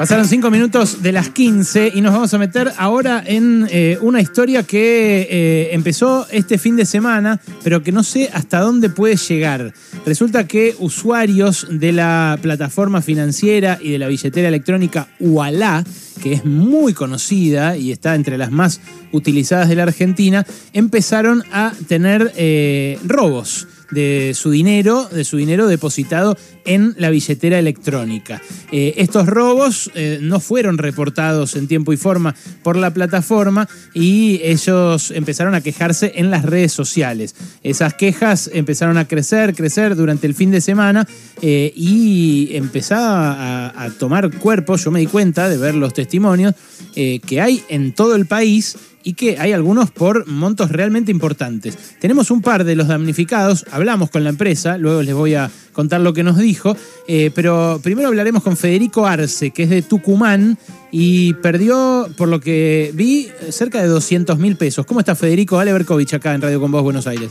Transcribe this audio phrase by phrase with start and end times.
[0.00, 4.22] Pasaron cinco minutos de las 15 y nos vamos a meter ahora en eh, una
[4.22, 9.16] historia que eh, empezó este fin de semana, pero que no sé hasta dónde puede
[9.16, 9.74] llegar.
[10.06, 15.84] Resulta que usuarios de la plataforma financiera y de la billetera electrónica Ualá,
[16.22, 18.80] que es muy conocida y está entre las más
[19.12, 25.66] utilizadas de la Argentina, empezaron a tener eh, robos de su dinero, de su dinero
[25.66, 28.40] depositado en la billetera electrónica.
[28.70, 34.40] Eh, estos robos eh, no fueron reportados en tiempo y forma por la plataforma y
[34.44, 37.34] ellos empezaron a quejarse en las redes sociales.
[37.62, 41.06] Esas quejas empezaron a crecer, crecer durante el fin de semana
[41.42, 43.32] eh, y empezaba
[43.68, 46.54] a, a, tomar cuerpo, yo me di cuenta de ver los testimonios
[46.94, 51.76] que hay en todo el país y que hay algunos por montos realmente importantes.
[52.00, 56.00] Tenemos un par de los damnificados, hablamos con la empresa, luego les voy a contar
[56.00, 56.76] lo que nos dijo,
[57.06, 60.58] eh, pero primero hablaremos con Federico Arce, que es de Tucumán
[60.90, 64.84] y perdió, por lo que vi, cerca de 200 mil pesos.
[64.86, 65.58] ¿Cómo está Federico?
[65.58, 67.30] Ale Berkovich acá en Radio Con Vos, Buenos Aires.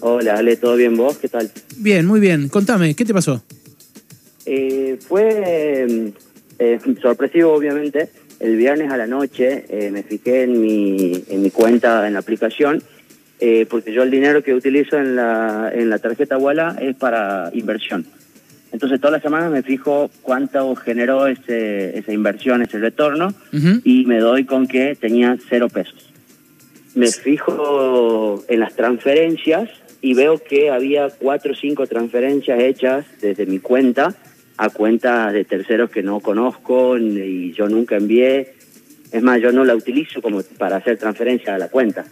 [0.00, 1.18] Hola, Ale, ¿todo bien vos?
[1.18, 1.50] ¿Qué tal?
[1.76, 2.48] Bien, muy bien.
[2.48, 3.42] Contame, ¿qué te pasó?
[4.46, 6.12] Eh, fue
[6.58, 8.08] eh, sorpresivo, obviamente
[8.40, 12.20] el viernes a la noche eh, me fijé en mi, en mi cuenta en la
[12.20, 12.82] aplicación,
[13.40, 17.50] eh, porque yo el dinero que utilizo en la, en la tarjeta Walla es para
[17.52, 18.06] inversión.
[18.70, 23.32] Entonces todas las semanas me fijo cuánto generó ese, esa inversión, ese retorno,
[23.82, 26.12] y me doy con que tenía cero pesos.
[26.94, 29.70] Me fijo en las transferencias
[30.02, 34.14] y veo que había cuatro o cinco transferencias hechas desde mi cuenta
[34.58, 38.54] a cuentas de terceros que no conozco y yo nunca envié.
[39.12, 42.04] Es más, yo no la utilizo como para hacer transferencia a la cuenta.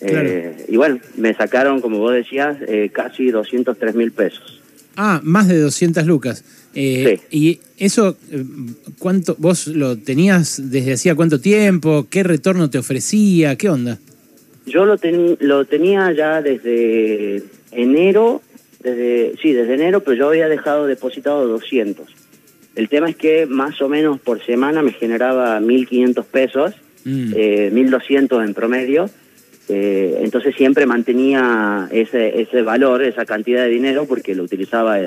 [0.00, 4.60] Eh, y bueno, me sacaron, como vos decías, eh, casi 203 mil pesos.
[4.96, 6.44] Ah, más de 200 lucas.
[6.74, 7.38] Eh, sí.
[7.38, 8.16] ¿Y eso,
[8.98, 12.06] cuánto, vos lo tenías desde hacía cuánto tiempo?
[12.08, 13.56] ¿Qué retorno te ofrecía?
[13.56, 13.98] ¿Qué onda?
[14.64, 14.96] Yo lo,
[15.40, 18.40] lo tenía ya desde enero
[18.86, 22.06] desde, sí, desde enero, pero yo había dejado depositado 200.
[22.76, 26.74] El tema es que más o menos por semana me generaba 1.500 pesos,
[27.04, 27.32] mm.
[27.34, 29.10] eh, 1.200 en promedio.
[29.68, 34.98] Eh, entonces siempre mantenía ese, ese valor, esa cantidad de dinero, porque lo utilizaba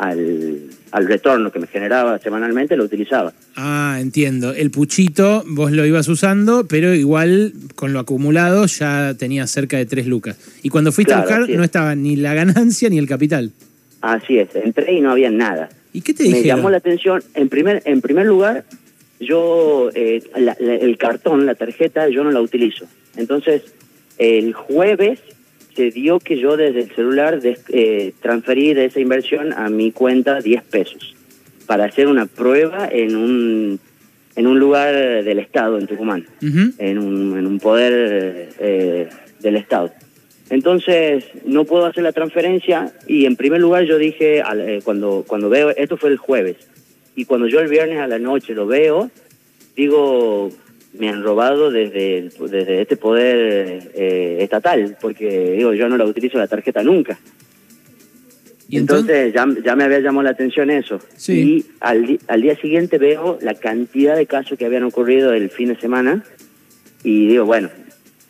[0.00, 3.34] al, al, retorno que me generaba semanalmente, lo utilizaba.
[3.54, 4.54] Ah, entiendo.
[4.54, 9.84] El puchito vos lo ibas usando, pero igual con lo acumulado ya tenías cerca de
[9.84, 10.38] tres lucas.
[10.62, 13.52] Y cuando fuiste a buscar no estaba ni la ganancia ni el capital.
[14.00, 15.68] Así es, entré y no había nada.
[15.92, 16.42] ¿Y qué te dijeron?
[16.42, 18.64] Me llamó la atención, en primer, en primer lugar,
[19.20, 20.22] yo, eh,
[20.58, 22.86] el cartón, la tarjeta, yo no la utilizo.
[23.16, 23.62] Entonces,
[24.16, 25.20] el jueves
[25.74, 30.40] se dio que yo desde el celular eh, transferí de esa inversión a mi cuenta
[30.40, 31.14] 10 pesos
[31.66, 33.80] para hacer una prueba en un
[34.36, 34.94] en un lugar
[35.24, 39.08] del Estado, en Tucumán, en, un, en un poder eh,
[39.40, 39.92] del Estado.
[40.50, 45.48] Entonces, no puedo hacer la transferencia y en primer lugar yo dije, eh, cuando, cuando
[45.48, 46.56] veo, esto fue el jueves,
[47.14, 49.10] y cuando yo el viernes a la noche lo veo,
[49.76, 50.50] digo,
[50.92, 56.38] me han robado desde, desde este poder eh, estatal, porque digo, yo no la utilizo
[56.38, 57.18] la tarjeta nunca.
[58.68, 61.00] ¿Y entonces, ya, ya, me había llamado la atención eso.
[61.26, 65.70] Y al, al día siguiente veo la cantidad de casos que habían ocurrido el fin
[65.70, 66.22] de semana
[67.02, 67.68] y digo, bueno,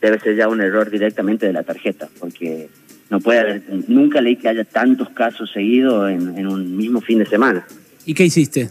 [0.00, 2.68] debe ser ya un error directamente de la tarjeta, porque
[3.10, 7.18] no puede haber, nunca leí que haya tantos casos seguidos en, en un mismo fin
[7.18, 7.66] de semana.
[8.06, 8.70] ¿Y qué hiciste?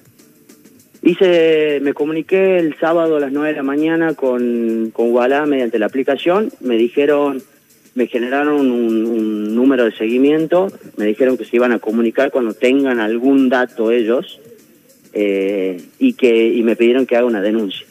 [1.02, 5.80] Hice, me comuniqué el sábado a las 9 de la mañana con, con Wallah mediante
[5.80, 6.52] la aplicación.
[6.60, 7.42] Me dijeron,
[7.96, 10.68] me generaron un, número de seguimiento.
[10.98, 14.40] Me dijeron que se iban a comunicar cuando tengan algún dato ellos
[15.14, 17.86] eh, y que y me pidieron que haga una denuncia.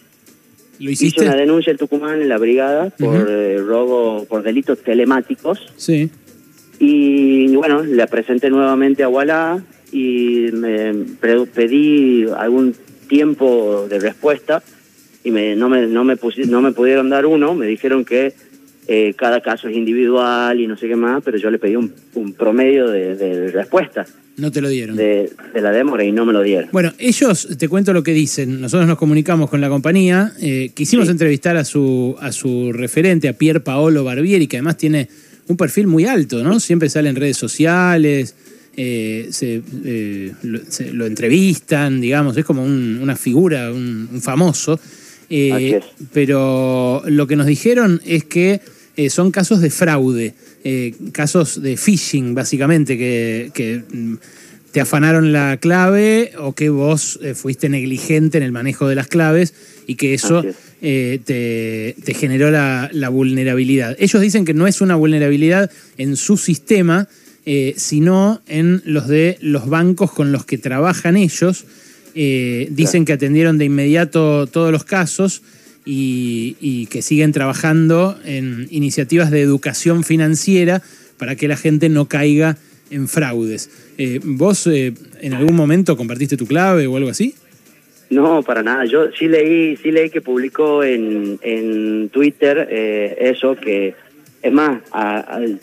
[0.79, 1.21] ¿Lo hiciste?
[1.21, 5.67] Hice una denuncia en Tucumán en la brigada por eh, robo, por delitos telemáticos.
[5.77, 6.11] Sí.
[6.79, 9.59] Y bueno, la presenté nuevamente a Wallah
[9.91, 10.95] y me
[11.53, 12.75] pedí algún
[13.09, 14.63] tiempo de respuesta
[15.25, 16.17] y me, no, me, no, me
[16.47, 18.35] no me pudieron dar uno, me dijeron que
[18.91, 21.93] eh, cada caso es individual y no sé qué más, pero yo le pedí un,
[22.33, 24.07] promedio de, respuesta.
[24.39, 24.97] No te lo dieron.
[24.97, 26.71] De, la demora y no me lo dieron.
[26.73, 28.61] Bueno, ellos, te cuento lo que dicen.
[28.63, 30.33] Nosotros nos comunicamos con la compañía.
[30.41, 35.09] Eh, quisimos entrevistar a su, a su referente, a Pier Paolo Barbieri, que además tiene
[35.49, 36.59] un perfil muy alto, ¿no?
[36.59, 38.37] Siempre sale en redes sociales,
[38.81, 40.33] eh, se, eh,
[40.93, 44.79] lo, entrevistan, digamos, es como una figura, un, famoso.
[45.29, 45.81] Eh,
[46.13, 48.61] pero lo que nos dijeron es que
[49.09, 50.35] son casos de fraude,
[51.11, 54.15] casos de phishing, básicamente, que, mm,
[54.71, 59.09] te afanaron la clave o que vos eh, fuiste negligente en el manejo de las
[59.09, 59.55] claves
[59.87, 60.45] y que eso
[60.83, 63.97] eh, te, te, generó la, la, vulnerabilidad.
[63.99, 67.09] Ellos dicen que no es una vulnerabilidad en su sistema,
[67.51, 71.65] eh, sino en los de los bancos con los que trabajan ellos.
[72.15, 75.41] dicen que atendieron de inmediato todos los casos
[75.91, 80.83] y, que siguen trabajando en iniciativas de educación financiera
[81.17, 82.59] para que la gente no caiga
[82.91, 83.71] en fraudes.
[83.97, 87.35] Eh, ¿Vos eh, en algún momento compartiste tu clave o algo así?
[88.11, 88.85] No, para nada.
[88.85, 93.95] Yo sí leí, sí leí que publicó en, en Twitter eh, eso, que
[94.43, 94.83] es más,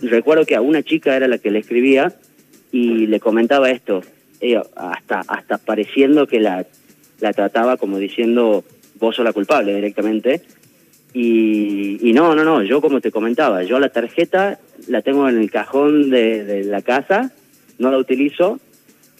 [0.01, 2.13] recuerdo que a una chica era la que le escribía
[2.71, 4.01] y le comentaba esto,
[4.75, 6.65] hasta hasta pareciendo que la,
[7.19, 8.63] la trataba como diciendo
[8.99, 10.41] vos sos la culpable directamente.
[11.13, 15.39] Y, y, no, no, no, yo como te comentaba, yo la tarjeta la tengo en
[15.39, 17.31] el cajón de, la casa,
[17.79, 18.59] no la utilizo.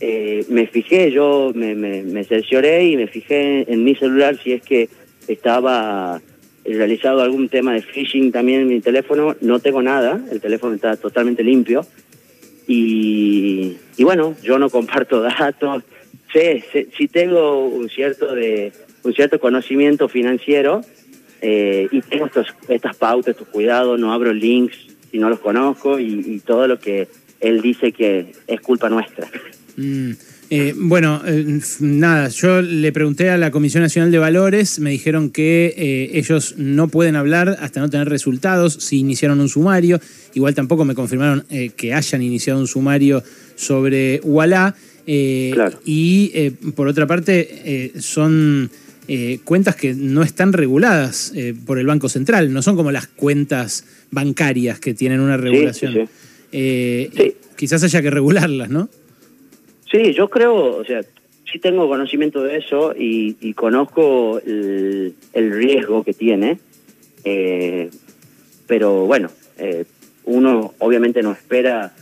[0.01, 4.51] Eh, me fijé, yo me, me, me, cercioré y me fijé en mi celular si
[4.51, 4.89] es que
[5.29, 6.21] estaba
[6.73, 9.35] realizado algún tema de phishing también en mi teléfono.
[9.41, 11.85] No tengo nada, el teléfono está totalmente limpio.
[12.67, 15.83] Y, y bueno, yo no comparto datos.
[16.33, 18.73] Sé, sé, sí tengo un cierto de
[19.03, 20.81] un cierto conocimiento financiero
[21.41, 24.77] eh, y tengo estos, estas pautas, estos cuidados, no abro links
[25.11, 27.07] si no los conozco y, todo lo que
[27.39, 29.27] él dice que es culpa nuestra.
[29.77, 30.11] Mm,
[30.49, 35.29] eh, bueno, eh, nada, yo le pregunté a la Comisión Nacional de Valores, me dijeron
[35.29, 39.99] que ellos no pueden hablar hasta no tener resultados si iniciaron un sumario,
[40.33, 41.45] igual tampoco me confirmaron
[41.75, 43.23] que hayan iniciado un sumario
[43.55, 44.75] sobre Wallah.
[45.05, 45.79] claro.
[45.85, 48.69] Y por otra parte, son
[49.07, 53.05] eh, cuentas que no están reguladas eh, por el Banco Central, no son como las
[53.05, 56.09] cuentas bancarias que tienen una regulación.
[56.51, 58.89] Eh, quizás haya que regularlas, ¿no?
[59.95, 61.01] Sí, yo creo, o sea,
[61.51, 66.57] sí tengo conocimiento de eso y, conozco el, riesgo que tiene,
[68.67, 69.29] pero bueno,
[70.25, 71.93] uno obviamente no espera,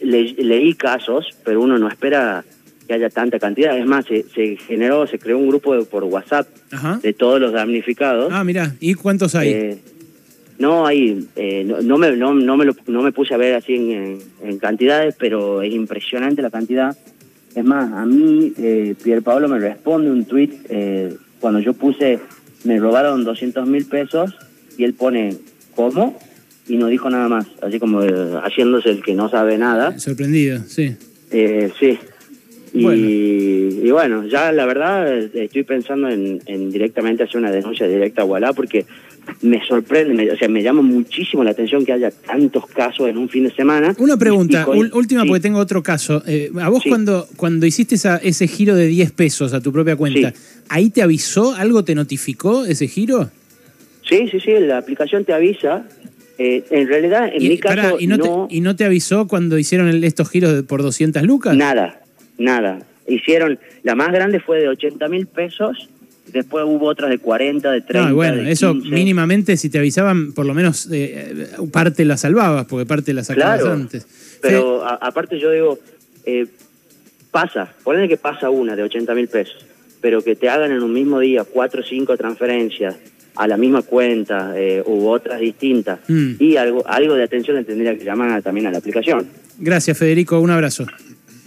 [0.00, 2.44] leí casos, pero uno no espera
[2.86, 3.76] que haya tanta cantidad.
[3.78, 6.46] Es más, se, generó, se creó un grupo por WhatsApp
[7.02, 8.32] de todos los damnificados.
[8.32, 9.48] Ah, mira, ¿y cuántos hay?
[9.48, 9.78] Eh,
[10.58, 13.74] no, hay, eh, no, me, no, no, me lo, no me puse a ver así
[13.74, 16.96] en, cantidades, pero es impresionante la cantidad.
[17.54, 22.18] Es más, a mí, eh, Pierre Pablo me responde un tweet eh, cuando yo puse,
[22.64, 24.34] me robaron 200 mil pesos,
[24.76, 25.36] y él pone,
[25.76, 26.18] ¿cómo?
[26.66, 28.00] Y no dijo nada más, así como
[28.42, 29.98] haciéndose el que no sabe nada.
[29.98, 30.96] Sorprendido, sí.
[31.30, 31.98] sí,
[32.74, 34.26] y bueno.
[34.26, 38.84] ya la verdad estoy pensando en, directamente hacer una denuncia directa a porque
[39.42, 43.28] me sorprende, o sea, me llama muchísimo la atención que haya tantos casos en un
[43.28, 43.94] fin de semana.
[43.98, 46.22] Una pregunta, última porque tengo otro caso.
[46.26, 50.34] Eh, a vos cuando, cuando hiciste ese giro de 10 pesos a tu propia cuenta,
[50.68, 51.54] ¿ahí te avisó?
[51.54, 53.30] ¿Algo te notificó ese giro?
[54.08, 55.86] Sí, sí, sí, la aplicación te avisa.
[56.36, 60.02] Eh, en realidad, en mi caso, ¿y no, Te, ¿Y no te avisó cuando hicieron
[60.02, 61.56] estos giros por 200 lucas?
[61.56, 62.03] Nada,
[62.38, 62.80] nada.
[63.06, 65.88] Hicieron, la más grande fue de 80 mil pesos,
[66.32, 68.08] después hubo otras de 40, de 30.
[68.08, 72.86] No, bueno, eso mínimamente si te avisaban, por lo menos eh, parte la salvabas, porque
[72.86, 74.06] parte la sacabas claro, antes.
[74.40, 75.78] Pero aparte yo digo,
[76.24, 76.46] eh,
[77.30, 79.64] pasa, ponle que pasa una de 80 mil pesos,
[80.00, 82.96] pero que te hagan en un mismo día cuatro o cinco transferencias
[83.36, 86.34] a la misma cuenta eh, u otras distintas mm.
[86.38, 89.26] y algo, algo de atención le tendría que llamar también a la aplicación.
[89.58, 90.86] Gracias Federico, un abrazo.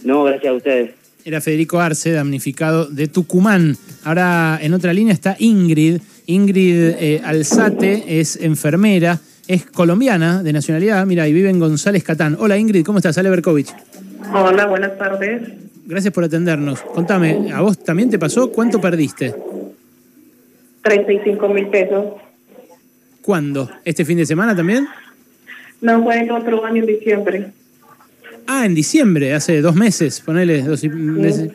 [0.08, 0.90] No, gracias a ustedes.
[1.22, 3.76] Era Federico Arce, damnificado de Tucumán.
[4.04, 6.00] Ahora en otra línea está Ingrid.
[6.24, 12.38] Ingrid eh, Alzate es enfermera, es colombiana de nacionalidad, mira, y vive en González Catán.
[12.40, 13.18] Hola Ingrid, ¿cómo estás?
[13.18, 13.68] Ale Berkovich.
[14.32, 15.42] Hola, buenas tardes.
[15.84, 16.80] Gracias por atendernos.
[16.80, 18.50] Contame, ¿a vos también te pasó?
[18.50, 19.34] ¿Cuánto perdiste?
[20.84, 22.14] 35 mil pesos.
[23.20, 23.70] ¿Cuándo?
[23.84, 24.88] ¿Este fin de semana también?
[25.82, 27.52] No, fue el otro año en diciembre.
[28.50, 31.52] Ah, en diciembre, hace dos meses, ponele dos meses.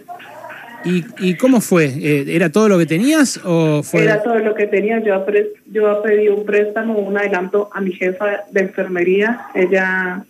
[0.85, 1.85] ¿Y, ¿Y cómo fue?
[1.85, 4.03] Eh, ¿Era todo lo que tenías o fue...?
[4.03, 5.00] Era todo lo que tenía.
[5.00, 5.25] Yo,
[5.71, 9.47] yo pedí un préstamo, un adelanto a mi jefa de enfermería.
[9.55, 10.23] Ella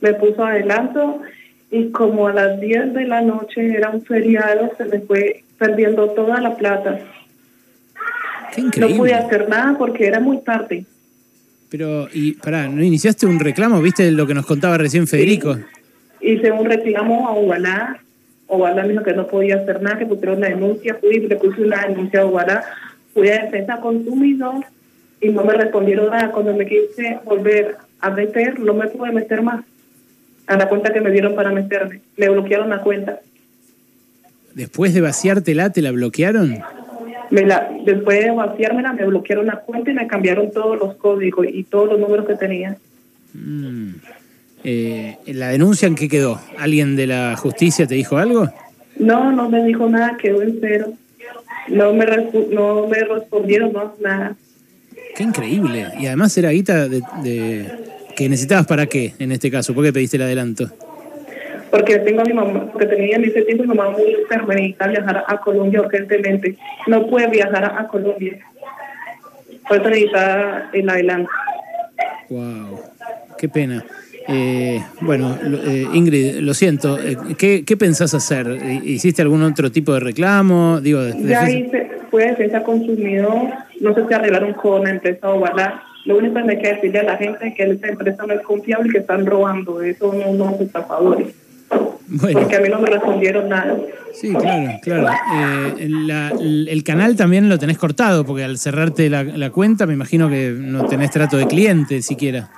[0.00, 1.20] me puso adelanto
[1.70, 6.08] y como a las 10 de la noche era un feriado, se me fue perdiendo
[6.10, 7.00] toda la plata.
[8.54, 8.94] Qué increíble.
[8.94, 10.86] No pude hacer nada porque era muy tarde.
[11.76, 13.82] Pero, y pará, ¿no iniciaste un reclamo?
[13.82, 15.58] ¿Viste lo que nos contaba recién Federico?
[16.20, 17.98] hice un reclamo a Ubalá.
[18.46, 20.96] Ubalá me dijo que no podía hacer nada, que pusieron una denuncia.
[21.00, 22.62] Fui le puse una denuncia a Ubalá.
[23.12, 24.64] Fui a defensa consumidor
[25.20, 26.30] y no me respondieron nada.
[26.30, 29.64] Cuando me quise volver a meter, no me pude meter más.
[30.46, 32.02] a la cuenta que me dieron para meterme.
[32.16, 33.18] Me bloquearon la cuenta.
[34.54, 36.60] Después de vaciártela, ¿te la bloquearon?
[37.34, 41.46] Me la, después de vaciármela, me bloquearon la cuenta y me cambiaron todos los códigos
[41.52, 42.76] y todos los números que tenía.
[43.32, 43.88] Mm.
[44.62, 46.40] Eh, ¿La denuncia en qué quedó?
[46.58, 48.48] ¿Alguien de la justicia te dijo algo?
[48.96, 50.92] No, no me dijo nada, quedó en cero.
[51.66, 52.06] No me,
[52.52, 54.36] no me respondieron no, nada.
[55.16, 55.88] Qué increíble.
[55.98, 57.66] Y además era guita de, de-
[58.14, 59.74] que necesitabas para qué, en este caso.
[59.74, 60.70] ¿Por qué pediste el adelanto?
[61.74, 64.56] Porque tengo a mi mamá, porque tenía en ese tiempo mi mamá muy enferma y
[64.58, 66.56] necesitaba viajar a Colombia urgentemente.
[66.86, 68.38] No puede viajar a, a Colombia.
[69.68, 71.30] Por eso necesitaba el adelanto.
[72.30, 72.80] Wow,
[73.38, 73.84] qué pena.
[74.28, 76.96] Eh, bueno, eh, Ingrid, lo siento.
[76.98, 78.46] eh, ¿qué, ¿Qué pensás hacer?
[78.84, 80.80] ¿Hiciste algún otro tipo de reclamo?
[80.80, 83.48] Digo, de- Ya defensa- hice, fue defensa consumidor,
[83.80, 85.82] no sé si arreglaron con la empresa Ovalá.
[86.04, 88.40] Lo único que me queda decirle a la gente es que esta empresa no es
[88.42, 89.82] confiable y que están robando.
[89.82, 91.34] Eso no unos estafadores.
[92.06, 93.76] Bueno, Porque a mí no me respondieron nada.
[94.12, 95.08] sí, claro, claro.
[95.78, 99.94] Eh, la- el, canal también lo tenés cortado, porque al cerrarte la, la cuenta, me
[99.94, 102.50] imagino que no tenés trato de cliente siquiera.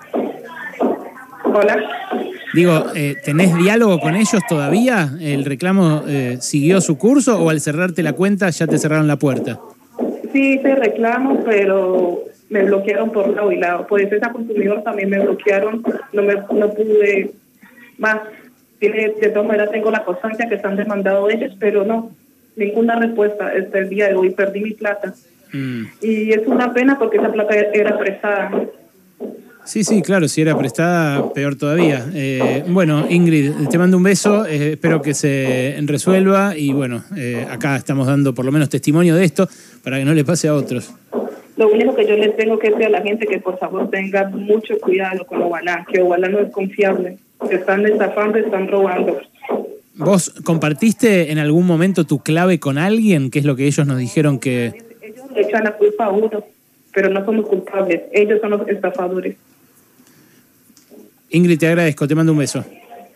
[1.44, 1.78] Hola.
[2.54, 5.10] Digo, eh, ¿tenés diálogo con ellos todavía?
[5.20, 9.16] ¿El reclamo eh, siguió su curso o al cerrarte la cuenta ya te cerraron la
[9.16, 9.58] puerta?
[10.32, 12.20] Sí hice reclamo, pero
[12.50, 13.86] me bloquearon por lado y lado.
[13.86, 15.82] Por defensa consumidor también me bloquearon.
[16.12, 17.32] No me no pude
[17.98, 18.20] más.
[18.78, 22.10] Tiene, de todas maneras tengo la constancia que están demandado ellos, pero no,
[22.56, 24.30] ninguna respuesta hasta el día de hoy.
[24.30, 25.14] Perdí mi plata.
[25.52, 25.84] Mm.
[26.02, 28.50] Y es una pena porque esa plata era prestada.
[29.66, 32.06] Sí, sí, claro, si era prestada, peor todavía.
[32.14, 37.44] Eh, bueno, Ingrid, te mando un beso, eh, espero que se resuelva y bueno, eh,
[37.50, 39.48] acá estamos dando por lo menos testimonio de esto
[39.82, 40.94] para que no le pase a otros.
[41.56, 44.28] Lo único que yo les tengo que decir a la gente que por favor tenga
[44.28, 47.18] mucho cuidado con Ovalá, que Ovalá no es confiable.
[47.48, 49.20] Se están estafando, están robando.
[49.94, 53.30] ¿Vos compartiste en algún momento tu clave con alguien?
[53.30, 54.74] ¿Qué es lo que ellos nos dijeron que...
[55.00, 56.44] Ellos le echan la culpa a uno,
[56.92, 58.02] pero no somos culpables.
[58.12, 59.36] Ellos son los estafadores.
[61.30, 62.64] Ingrid, te agradezco, te mando un beso.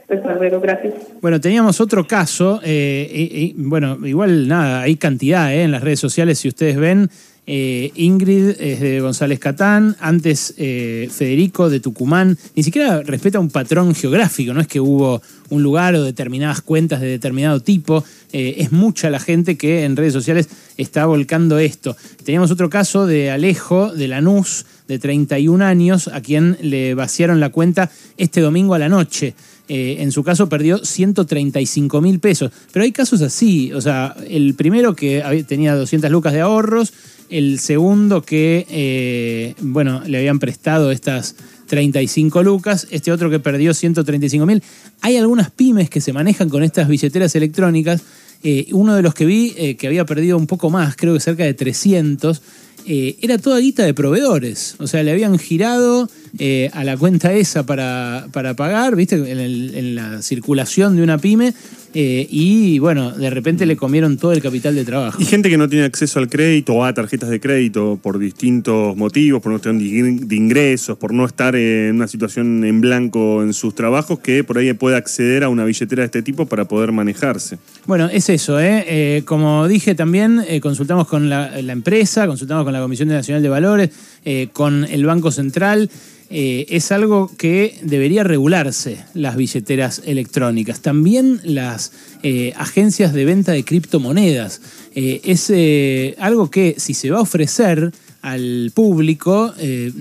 [0.09, 0.95] Gracias.
[1.21, 5.83] Bueno, teníamos otro caso, eh, y- y, bueno, igual nada, hay cantidad eh, en las
[5.85, 7.09] redes sociales, si ustedes ven,
[7.53, 13.51] eh, Ingrid es de González Catán, antes eh, Federico de Tucumán, ni siquiera respeta un
[13.51, 18.55] patrón geográfico, no es que hubo un lugar o determinadas cuentas de determinado tipo, eh,
[18.59, 21.97] es mucha la gente que en redes sociales está volcando esto.
[22.23, 27.49] Teníamos otro caso de Alejo de Lanús, de 31 años, a quien le vaciaron la
[27.49, 29.35] cuenta este domingo a la noche.
[29.73, 32.51] En su caso perdió 135 mil pesos.
[32.73, 36.93] Pero hay casos así, o sea, el primero que tenía 200 lucas de ahorros,
[37.31, 41.37] el segundo que, eh, bueno, le habían prestado estas
[41.71, 44.61] 35 lucas, este otro que perdió 135 mil.
[45.03, 48.03] Hay algunas pymes que se manejan con estas billeteras electrónicas.
[48.43, 51.21] Eh, uno de los que vi eh, que había perdido un poco más, creo que
[51.21, 52.43] cerca de 300,
[52.87, 54.75] eh, era toda guita de proveedores.
[54.79, 56.11] O sea, le habían girado
[56.73, 59.15] a la cuenta esa para, para pagar, ¿viste?
[59.15, 61.55] En la circulación de una pyme.
[61.93, 65.21] Eh, y bueno, de repente le comieron todo el capital de trabajo.
[65.21, 68.97] Y gente que no tiene acceso al crédito o a tarjetas de crédito por distintos
[68.97, 73.53] motivos, por no tener de ingresos, por no estar en una situación en blanco en
[73.53, 76.93] sus trabajos, que por ahí puede acceder a una billetera de este tipo para poder
[76.93, 77.59] manejarse.
[77.87, 78.85] Bueno, es eso, ¿eh?
[78.87, 83.43] Eh, como dije también, eh, consultamos con la, la empresa, consultamos con la Comisión Nacional
[83.43, 83.91] de Valores,
[84.53, 85.91] con el Banco Central.
[86.33, 90.81] Eh, es algo que debería regularse, las billeteras electrónicas.
[90.81, 91.80] También las
[92.23, 94.61] eh, agencias de venta de criptomonedas.
[94.95, 99.55] Eh, es eh, algo que si se va a ofrecer al público,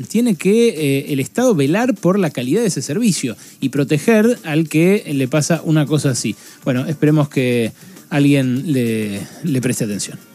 [0.09, 5.05] tiene que el Estado velar por la calidad de ese servicio y proteger al que
[5.13, 6.35] le pasa una cosa así.
[6.65, 7.71] Bueno, esperemos que
[8.09, 10.28] alguien le preste atención.